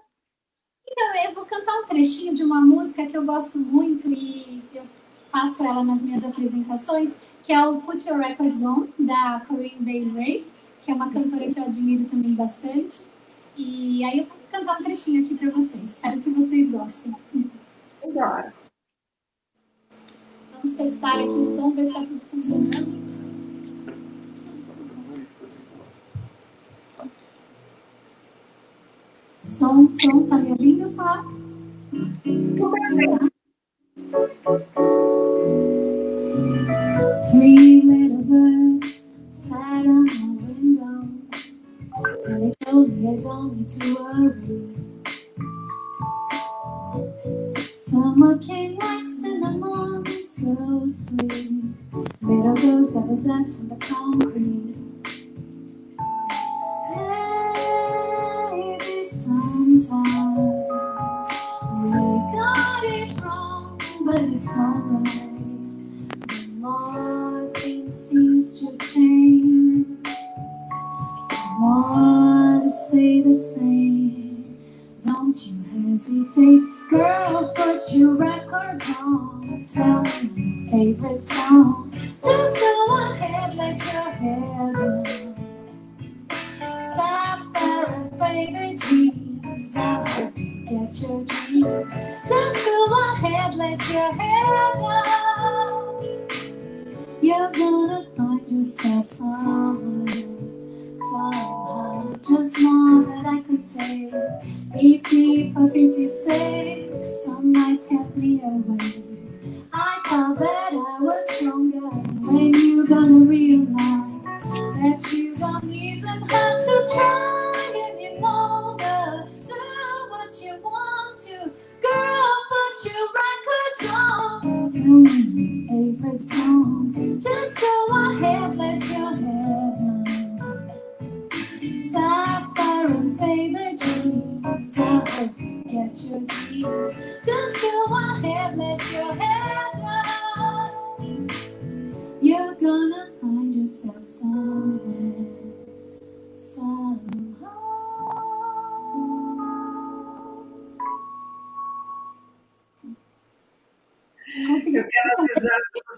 [0.98, 4.82] Então, eu vou cantar um trechinho de uma música que eu gosto muito e eu
[5.30, 10.10] faço ela nas minhas apresentações, que é o Put Your Records On, da Corinne Bailey
[10.12, 10.46] Ray,
[10.82, 13.04] que é uma cantora que eu admiro também bastante.
[13.58, 15.84] E aí eu vou cantar um trechinho aqui para vocês.
[15.84, 17.12] Espero que vocês gostem.
[18.02, 18.54] Agora.
[20.52, 23.35] Vamos testar aqui o som, ver se está tudo funcionando.
[29.46, 30.90] Som, som, tá me ouvindo?
[37.30, 41.08] Three little birds sat on my window,
[42.26, 44.74] and they told me I don't need to worry.
[47.72, 48.76] Summer came
[50.24, 51.52] so sweet.
[52.20, 54.25] Little girls were touching the concrete.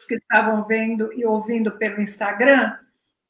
[0.08, 2.76] Que estavam vendo e ouvindo pelo Instagram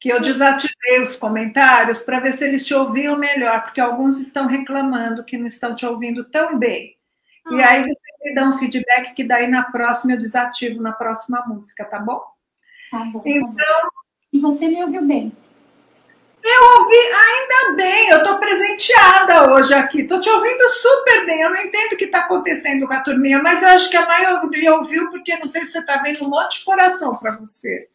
[0.01, 4.47] que eu desativei os comentários para ver se eles te ouviam melhor, porque alguns estão
[4.47, 6.97] reclamando que não estão te ouvindo tão bem.
[7.45, 7.55] Ah.
[7.55, 11.45] E aí você me dá um feedback que daí na próxima eu desativo na próxima
[11.47, 12.23] música, tá bom?
[12.91, 13.23] Tá bom.
[13.27, 13.99] Então, tá bom.
[14.33, 15.33] E você me ouviu bem?
[16.42, 21.40] Eu ouvi, ainda bem, eu estou presenteada hoje aqui, estou te ouvindo super bem.
[21.40, 24.07] Eu não entendo o que está acontecendo com a turminha, mas eu acho que a
[24.07, 27.88] maioria ouviu, porque não sei se você está vendo um monte de coração para você.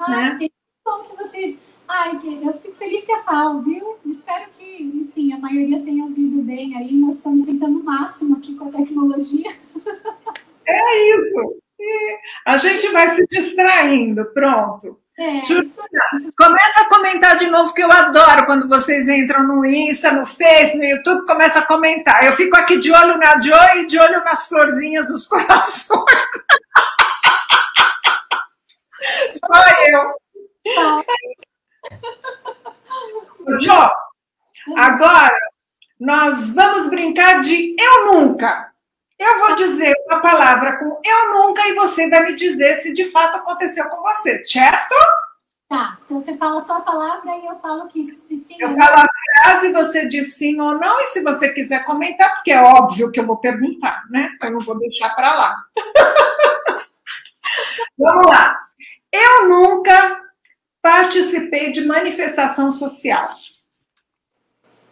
[0.00, 0.48] Ah, né?
[0.84, 1.68] bom que vocês.
[1.86, 3.96] Ai, eu fico feliz que a FAO, viu?
[4.04, 6.94] Espero que, enfim, a maioria tenha ouvido bem aí.
[6.94, 9.50] Nós estamos tentando o máximo aqui com a tecnologia.
[10.66, 11.62] É isso.
[11.80, 15.00] E a gente vai se distraindo, pronto.
[15.20, 15.42] É,
[16.36, 20.78] começa a comentar de novo, que eu adoro quando vocês entram no Insta, no Face,
[20.78, 22.24] no YouTube, começa a comentar.
[22.24, 26.04] Eu fico aqui de olho na Joy e de olho nas florzinhas dos corações.
[29.30, 30.14] Só eu.
[33.58, 33.90] Jô,
[34.76, 35.36] agora
[35.98, 38.72] nós vamos brincar de eu nunca.
[39.18, 43.10] Eu vou dizer uma palavra com eu nunca e você vai me dizer se de
[43.10, 44.94] fato aconteceu com você, certo?
[45.68, 48.76] Tá, então você fala só a palavra e eu falo que se sim eu ou
[48.76, 48.86] não.
[48.86, 52.52] Eu falo a frase, você diz sim ou não, e se você quiser comentar, porque
[52.52, 54.30] é óbvio que eu vou perguntar, né?
[54.42, 55.56] Eu não vou deixar para lá.
[57.98, 58.56] Vamos lá.
[59.12, 60.22] Eu nunca
[60.80, 63.28] participei de manifestação social.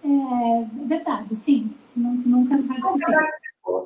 [0.04, 1.74] É verdade, sim.
[1.94, 3.14] Nunca participei.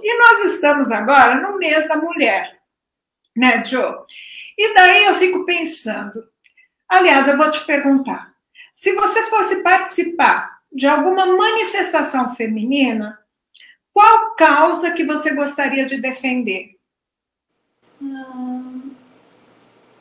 [0.02, 2.60] E nós estamos agora no mês da mulher,
[3.36, 4.04] né, Jo?
[4.56, 6.22] E daí eu fico pensando.
[6.88, 8.34] Aliás, eu vou te perguntar:
[8.74, 13.18] se você fosse participar de alguma manifestação feminina,
[13.92, 16.78] qual causa que você gostaria de defender?
[18.00, 18.92] Hum,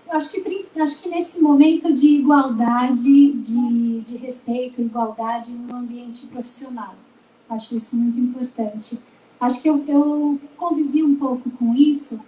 [0.09, 6.95] acho que, acho que nesse momento de igualdade, de, de respeito, igualdade no ambiente profissional.
[7.49, 9.03] Acho isso muito importante.
[9.39, 12.23] Acho que eu, eu convivi um pouco com isso,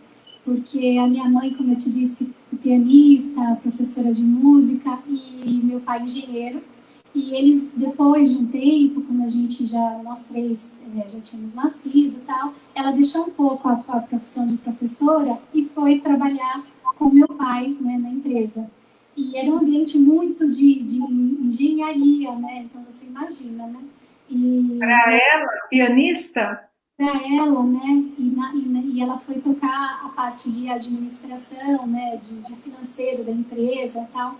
[0.45, 5.80] porque a minha mãe, como eu te disse, é pianista, professora de música, e meu
[5.82, 6.62] pai engenheiro.
[7.13, 11.56] E eles, depois de um tempo, quando a gente já, nós três é, já tínhamos
[11.56, 16.63] nascido e tal, ela deixou um pouco a, a profissão de professora e foi trabalhar
[16.97, 18.71] com meu pai né, na empresa.
[19.17, 22.63] E era um ambiente muito de, de engenharia, né?
[22.63, 23.80] Então você imagina, né?
[24.80, 26.70] Para ela, pianista?
[27.03, 28.05] Ela, né?
[28.17, 32.21] E, na, e, e, ela foi tocar a parte de administração, né?
[32.23, 34.37] De, de financeiro da empresa tal.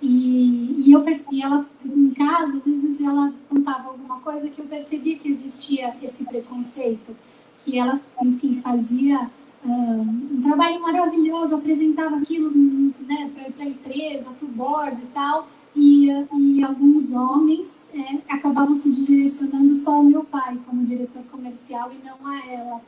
[0.00, 4.66] E, e eu percebi, ela em casa, às vezes ela contava alguma coisa que eu
[4.66, 7.16] percebia que existia esse preconceito,
[7.58, 9.30] que ela, enfim, fazia
[9.66, 16.08] um trabalho maravilhoso, apresentava aquilo né, para a empresa, para o board e tal, e,
[16.08, 22.06] e alguns homens é, acabavam se direcionando só ao meu pai como diretor comercial e
[22.06, 22.80] não a ela.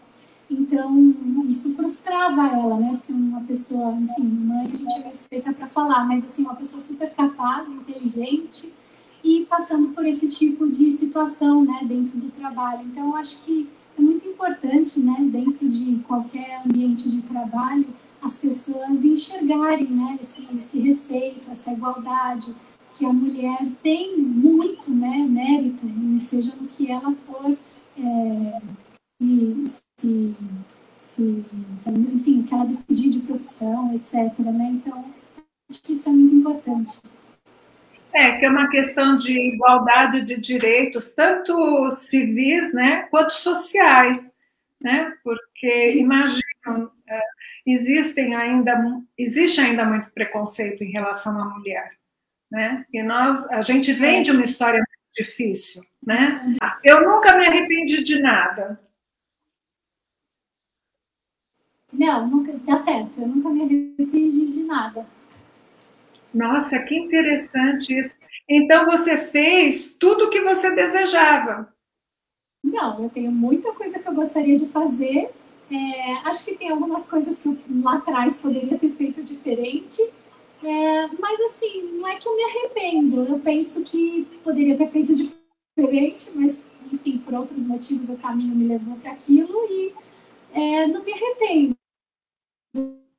[0.49, 1.15] Então,
[1.49, 2.93] isso frustrava ela, né?
[2.93, 6.81] Porque uma pessoa, enfim, mãe, a gente é respeita para falar, mas assim, uma pessoa
[6.81, 8.73] super capaz, inteligente
[9.25, 12.87] e passando por esse tipo de situação, né, dentro do trabalho.
[12.87, 13.69] Então, eu acho que
[13.99, 17.85] é muito importante, né, dentro de qualquer ambiente de trabalho,
[18.23, 22.55] as pessoas enxergarem, né, esse, esse respeito, essa igualdade,
[22.97, 25.87] que a mulher tem muito, né, mérito,
[26.21, 27.45] seja no que ela for
[27.99, 28.61] é,
[29.21, 30.37] se, se,
[30.99, 31.43] se,
[31.87, 34.39] enfim, que ela decidir de profissão, etc.
[34.39, 34.71] Né?
[34.75, 35.15] Então,
[35.71, 37.01] acho que isso é muito importante.
[38.15, 44.33] É, que é uma questão de igualdade de direitos, tanto civis, né, quanto sociais,
[44.81, 45.13] né?
[45.23, 46.41] Porque imagina,
[47.07, 47.21] é,
[47.67, 51.99] existem ainda existe ainda muito preconceito em relação à mulher,
[52.51, 52.85] né?
[52.93, 56.57] E nós a gente vem de uma história muito difícil, né?
[56.85, 58.81] Eu nunca me arrependi de nada.
[61.93, 63.21] Não, nunca, tá certo.
[63.21, 65.07] Eu nunca me arrependi de nada.
[66.33, 68.19] Nossa, que interessante isso.
[68.49, 71.73] Então você fez tudo o que você desejava.
[72.63, 75.31] Não, eu tenho muita coisa que eu gostaria de fazer.
[75.71, 80.03] É, acho que tem algumas coisas que eu, lá atrás poderia ter feito diferente.
[80.63, 83.27] É, mas assim, não é que eu me arrependo.
[83.27, 88.69] Eu penso que poderia ter feito diferente, mas enfim, por outros motivos o caminho me
[88.69, 89.95] levou para aquilo e
[90.55, 91.77] é, não me arrependo.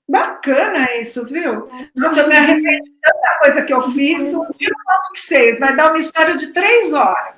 [0.10, 1.68] Bacana isso, viu?
[1.96, 4.34] Nossa, eu me arrependo de tanta coisa que eu fiz.
[4.34, 7.36] Um dia eu conto vocês, vai dar uma história de três horas.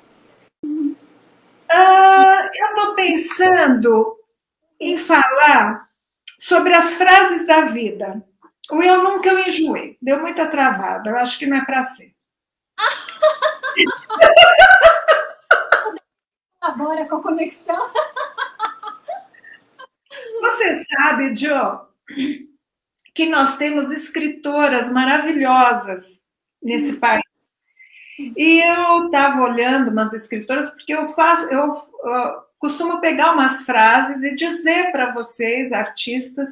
[1.68, 4.16] Ah, eu estou pensando
[4.78, 5.88] em falar
[6.38, 8.24] sobre as frases da vida.
[8.70, 9.96] O eu nunca eu enjoei.
[10.00, 11.10] Deu muita travada.
[11.10, 12.14] Eu acho que não é para ser.
[16.60, 17.90] Agora com a conexão.
[20.40, 21.80] Você sabe, Jo,
[23.14, 26.20] que nós temos escritoras maravilhosas
[26.62, 27.22] nesse país.
[28.18, 34.22] E eu estava olhando umas escritoras, porque eu faço, eu uh, costumo pegar umas frases
[34.22, 36.50] e dizer para vocês, artistas,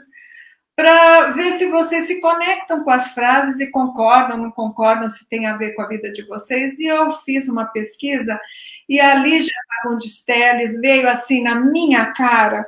[0.79, 5.45] para ver se vocês se conectam com as frases e concordam, não concordam, se tem
[5.45, 6.79] a ver com a vida de vocês.
[6.79, 8.41] E eu fiz uma pesquisa
[8.89, 9.51] e a Lígia
[9.83, 12.65] Fagundes Teles veio assim na minha cara.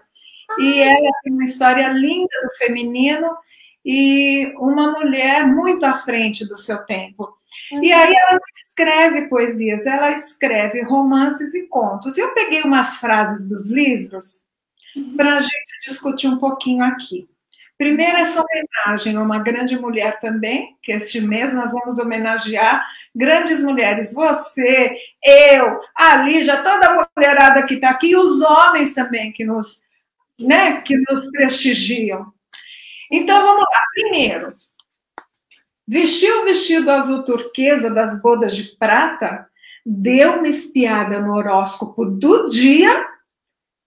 [0.58, 3.30] E ela tem uma história linda do feminino
[3.84, 7.32] e uma mulher muito à frente do seu tempo.
[7.70, 7.84] Uhum.
[7.84, 12.18] E aí ela escreve poesias, ela escreve romances e contos.
[12.18, 14.42] Eu peguei umas frases dos livros
[14.96, 15.14] uhum.
[15.16, 17.28] para a gente discutir um pouquinho aqui.
[17.81, 23.64] Primeiro, essa homenagem a uma grande mulher também, que este mês nós vamos homenagear grandes
[23.64, 24.12] mulheres.
[24.12, 29.47] Você, eu, a Lígia, toda a mulherada que está aqui, e os homens também que
[29.47, 29.83] nos,
[30.39, 32.31] né, que nos prestigiam.
[33.11, 33.83] Então vamos lá.
[33.95, 34.55] Primeiro,
[35.89, 39.49] vestiu o vestido azul turquesa das bodas de prata,
[39.87, 43.07] deu uma espiada no horóscopo do dia,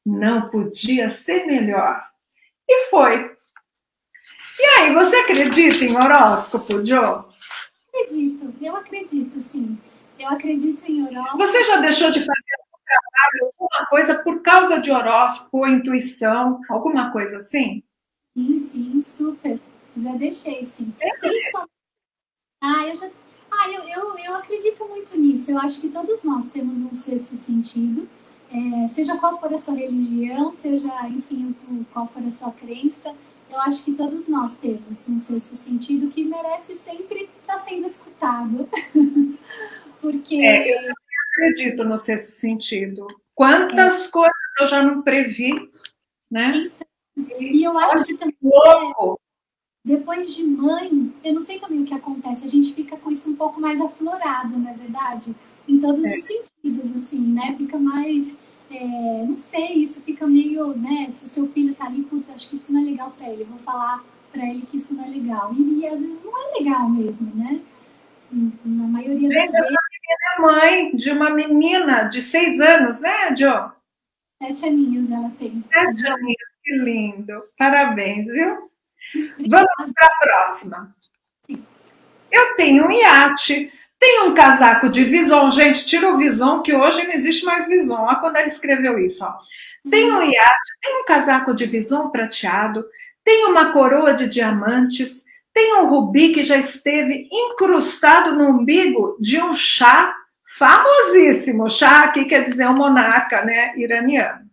[0.04, 2.04] não podia ser melhor.
[2.68, 3.33] E foi.
[4.60, 7.26] E aí, você acredita em horóscopo, Jo?
[7.90, 9.78] Acredito, eu acredito, sim.
[10.20, 11.38] Eu acredito em horóscopo.
[11.38, 16.62] Você já deixou de fazer algum trabalho, alguma coisa por causa de horóscopo, ou intuição,
[16.70, 17.84] alguma coisa assim?
[18.36, 19.60] Sim, sim, super.
[19.98, 20.94] Já deixei, sim.
[21.00, 21.10] É
[22.62, 23.10] ah, eu já.
[23.52, 25.52] Ah, eu, eu, eu acredito muito nisso.
[25.52, 28.08] Eu acho que todos nós temos um sexto sentido.
[28.50, 31.56] É, seja qual for a sua religião, seja, enfim,
[31.92, 33.14] qual for a sua crença,
[33.54, 38.68] eu acho que todos nós temos um sexto sentido que merece sempre estar sendo escutado.
[40.02, 40.36] Porque.
[40.36, 40.94] É, eu
[41.32, 43.06] acredito no sexto sentido.
[43.36, 44.12] Quantas é.
[44.12, 45.52] coisas eu já não previ,
[46.30, 46.72] né?
[47.16, 49.16] Então, e eu acho que também, é,
[49.86, 53.32] depois de mãe, eu não sei também o que acontece, a gente fica com isso
[53.32, 55.36] um pouco mais aflorado, não é verdade?
[55.68, 56.16] Em todos é.
[56.16, 57.56] os sentidos, assim, né?
[57.58, 58.44] Fica mais,
[58.76, 61.08] é, não sei, isso fica meio, né?
[61.10, 63.44] Se o seu filho tá ali, putz, acho que isso não é legal para ele,
[63.44, 65.54] eu vou falar para ele que isso não é legal.
[65.54, 67.62] E, e, às vezes não é legal mesmo, né?
[68.66, 69.56] Na maioria das vezes.
[69.56, 73.72] é mãe de uma menina de seis anos, né, Jo?
[74.42, 75.64] Sete aninhos ela tem.
[75.72, 76.54] Sete aninhos.
[76.64, 77.44] Que lindo.
[77.58, 78.72] Parabéns, viu?
[79.50, 80.96] Vamos para a próxima.
[82.32, 83.72] Eu tenho um iate,
[84.04, 85.50] tenho um casaco de vison.
[85.50, 87.96] Gente, tira o vison, que hoje não existe mais vison.
[87.96, 89.24] Olha quando ele escreveu isso.
[89.24, 89.34] Ó.
[89.90, 92.84] Tem um iate, tem um casaco de vison prateado,
[93.24, 95.24] tem uma coroa de diamantes,
[95.54, 100.14] tem um rubi que já esteve incrustado no umbigo de um chá
[100.58, 101.70] famosíssimo.
[101.70, 104.44] Chá aqui quer dizer um monarca né, iraniano.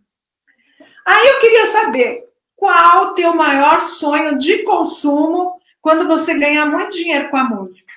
[1.05, 2.23] Aí eu queria saber
[2.55, 7.91] qual o teu maior sonho de consumo quando você ganhar muito dinheiro com a música?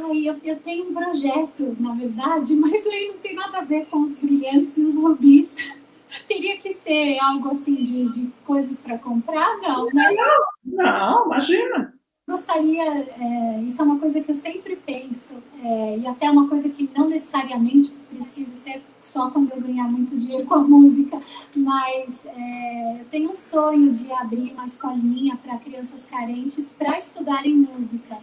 [0.00, 3.86] Ai, eu, eu tenho um projeto, na verdade, mas aí não tem nada a ver
[3.86, 5.56] com os brilhantes e os rubis.
[6.28, 10.14] Teria que ser algo assim de, de coisas para comprar, não, né?
[10.14, 11.94] Não, não, imagina.
[12.28, 16.68] Gostaria, é, isso é uma coisa que eu sempre penso, é, e até uma coisa
[16.68, 21.20] que não necessariamente precisa ser só quando eu ganhar muito dinheiro com a música,
[21.54, 27.56] mas é, eu tenho um sonho de abrir uma escolinha para crianças carentes para estudarem
[27.56, 28.18] música.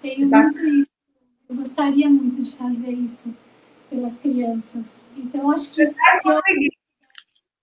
[0.00, 0.42] Tenho tá.
[0.42, 0.93] muito isso.
[1.48, 3.36] Eu gostaria muito de fazer isso
[3.90, 5.08] pelas crianças.
[5.16, 6.40] Então, acho que se eu...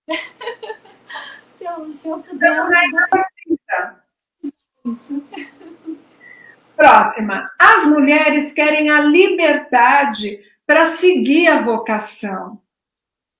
[1.47, 4.01] se eu, se eu puder, eu gostaria
[4.85, 5.23] isso.
[6.75, 7.51] Próxima.
[7.59, 12.61] As mulheres querem a liberdade para seguir a vocação.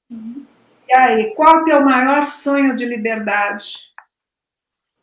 [0.10, 0.46] Sim.
[0.88, 3.76] E aí, qual é o teu maior sonho de liberdade?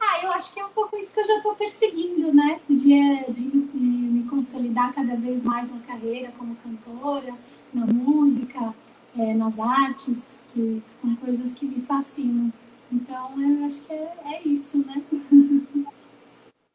[0.01, 2.61] Ah, eu acho que é um pouco isso que eu já estou perseguindo, né?
[2.69, 7.33] De, de me, consolidar cada vez mais na carreira como cantora,
[7.73, 8.75] na música,
[9.19, 12.53] é, nas artes, que são coisas que me fascinam.
[12.93, 15.03] Então, eu acho que é, é isso, né?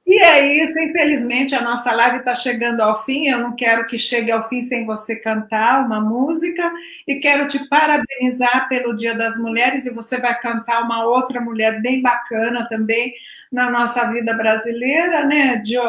[0.05, 3.27] E é isso, infelizmente a nossa live está chegando ao fim.
[3.27, 6.69] Eu não quero que chegue ao fim sem você cantar uma música
[7.07, 9.85] e quero te parabenizar pelo Dia das Mulheres.
[9.85, 13.13] E você vai cantar uma outra mulher bem bacana também
[13.49, 15.81] na nossa vida brasileira, né, Jo?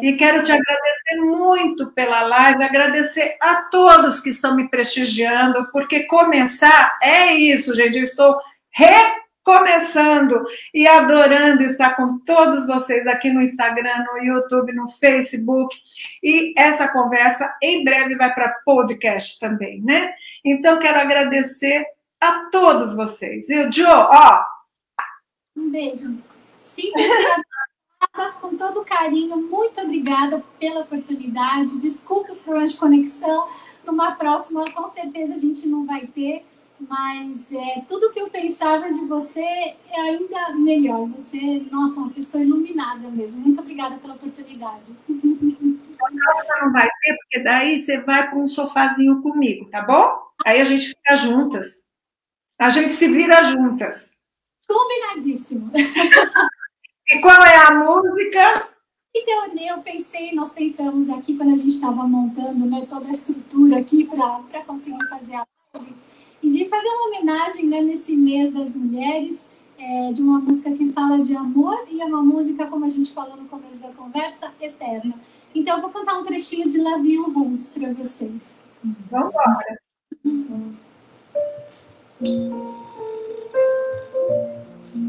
[0.00, 6.04] E quero te agradecer muito pela live, agradecer a todos que estão me prestigiando, porque
[6.04, 7.96] começar é isso, gente.
[7.96, 8.38] Eu estou
[8.70, 15.76] re começando e adorando estar com todos vocês aqui no Instagram, no YouTube, no Facebook.
[16.22, 20.14] E essa conversa em breve vai para podcast também, né?
[20.44, 21.84] Então quero agradecer
[22.20, 23.48] a todos vocês.
[23.50, 24.44] E o Jo, ó.
[25.56, 26.18] Um beijo.
[26.62, 27.06] Simples
[28.40, 31.80] com todo carinho, muito obrigada pela oportunidade.
[31.80, 33.48] Desculpa os problemas de conexão.
[33.84, 36.44] Numa próxima, com certeza a gente não vai ter
[36.88, 41.06] mas é, tudo que eu pensava de você é ainda melhor.
[41.08, 43.42] Você, nossa, uma pessoa iluminada mesmo.
[43.42, 44.92] Muito obrigada pela oportunidade.
[45.10, 50.12] não vai ter, porque daí você vai para um sofazinho comigo, tá bom?
[50.44, 51.82] Aí a gente fica juntas.
[52.58, 54.10] A gente se vira juntas.
[54.66, 55.70] Combinadíssimo.
[57.12, 58.68] e qual é a música?
[59.14, 63.78] Então, eu pensei, nós pensamos aqui quando a gente estava montando né, toda a estrutura
[63.78, 65.94] aqui para conseguir fazer a live
[66.42, 70.90] e de fazer uma homenagem né, nesse mês das mulheres, é, de uma música que
[70.92, 74.50] fala de amor e é uma música, como a gente falou no começo da conversa,
[74.60, 75.14] eterna.
[75.54, 78.66] Então, eu vou contar um trechinho de Lavinho Rose para vocês.
[79.10, 79.78] Vamos embora.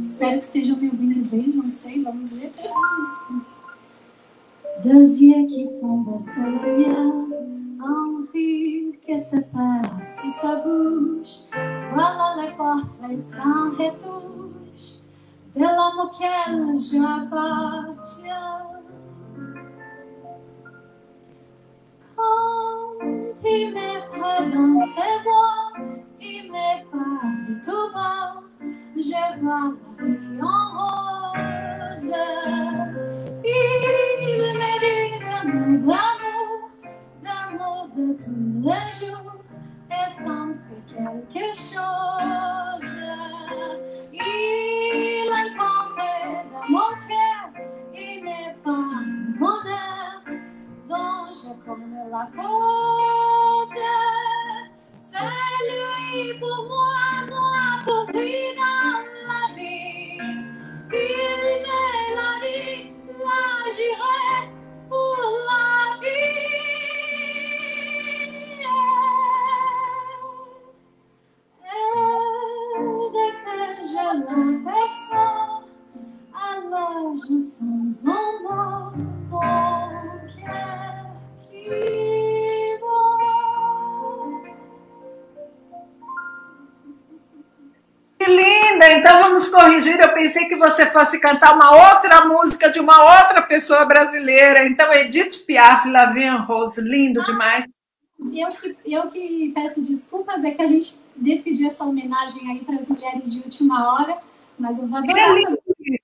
[0.03, 2.51] Espero que estejam me ouvindo bem, não sei, vamos ver.
[4.83, 6.41] Deux yeux qui font baisser
[7.81, 11.47] envie que se passe sa bouche.
[11.93, 15.03] Voilà les portraits sans retouche
[15.55, 18.59] de l'homme auquel j'appartiens.
[22.13, 25.13] Quand il me prend dans ses
[26.19, 28.41] il me parle tout bas,
[28.95, 32.13] je vois la vie en rose.
[33.45, 35.97] Il me dit d'amour,
[37.23, 39.35] l'amour de tous les jours
[39.89, 42.97] et ça me fait quelque chose.
[44.11, 46.13] Il est entré
[46.51, 47.43] dans mon cœur,
[47.93, 49.05] il n'est pas un
[49.39, 50.21] bonheur
[50.89, 53.81] dont je connais la cause.
[54.95, 55.19] C'est
[55.69, 56.92] lui pour moi,
[57.85, 61.09] la vie, il
[61.63, 61.79] me
[62.15, 62.93] là dit.
[63.09, 63.43] La
[63.75, 64.33] j'irai
[64.89, 65.17] pour
[65.49, 65.65] la
[66.01, 66.43] vie.
[71.65, 71.91] Et
[73.13, 73.55] dès que
[73.85, 74.47] je la
[76.35, 78.22] alors je sens en
[89.53, 89.99] corrigir.
[89.99, 94.65] Eu pensei que você fosse cantar uma outra música de uma outra pessoa brasileira.
[94.67, 97.65] Então, Edith Piaf, La Vie en Rose, lindo ah, demais.
[98.33, 102.75] Eu que, eu que peço desculpas, é que a gente decidiu essa homenagem aí para
[102.75, 104.17] as mulheres de última hora,
[104.57, 105.57] mas eu vou adorar fazer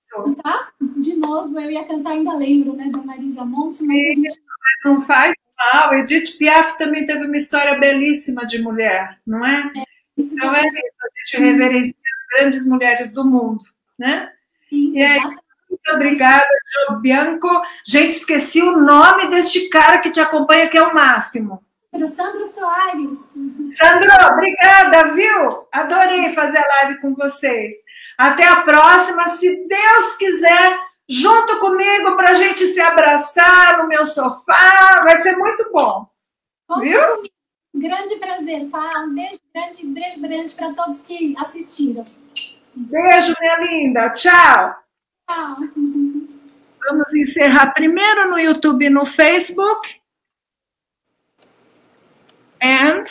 [0.10, 1.60] cantar de novo.
[1.60, 4.40] Eu ia cantar, ainda lembro, né, da Marisa Monte, mas Sim, gente.
[4.86, 5.94] Não faz mal.
[5.94, 9.72] Edith Piaf também teve uma história belíssima de mulher, não é?
[9.76, 9.84] é
[10.18, 11.99] então é isso, a gente reverencia
[12.30, 13.64] grandes mulheres do mundo,
[13.98, 14.32] né?
[14.70, 16.46] Sim, e aí, muito obrigada,
[17.02, 17.48] Bianco.
[17.86, 21.64] Gente, esqueci o nome deste cara que te acompanha, que é o Máximo.
[22.06, 23.34] Sandro Soares.
[23.76, 25.68] Sandro, obrigada, viu?
[25.72, 27.76] Adorei fazer a live com vocês.
[28.18, 30.78] Até a próxima, se Deus quiser,
[31.08, 35.02] junto comigo para a gente se abraçar no meu sofá.
[35.04, 36.08] Vai ser muito bom.
[36.68, 37.02] Conte viu?
[37.02, 37.39] Comigo.
[37.74, 39.06] Grande prazer, tá?
[39.06, 42.04] Um beijo grande, beijo grande para todos que assistiram.
[42.76, 44.10] Beijo, minha linda.
[44.10, 44.76] Tchau.
[45.30, 45.58] Tchau.
[46.88, 50.00] Vamos encerrar primeiro no YouTube e no Facebook.
[52.62, 53.04] And.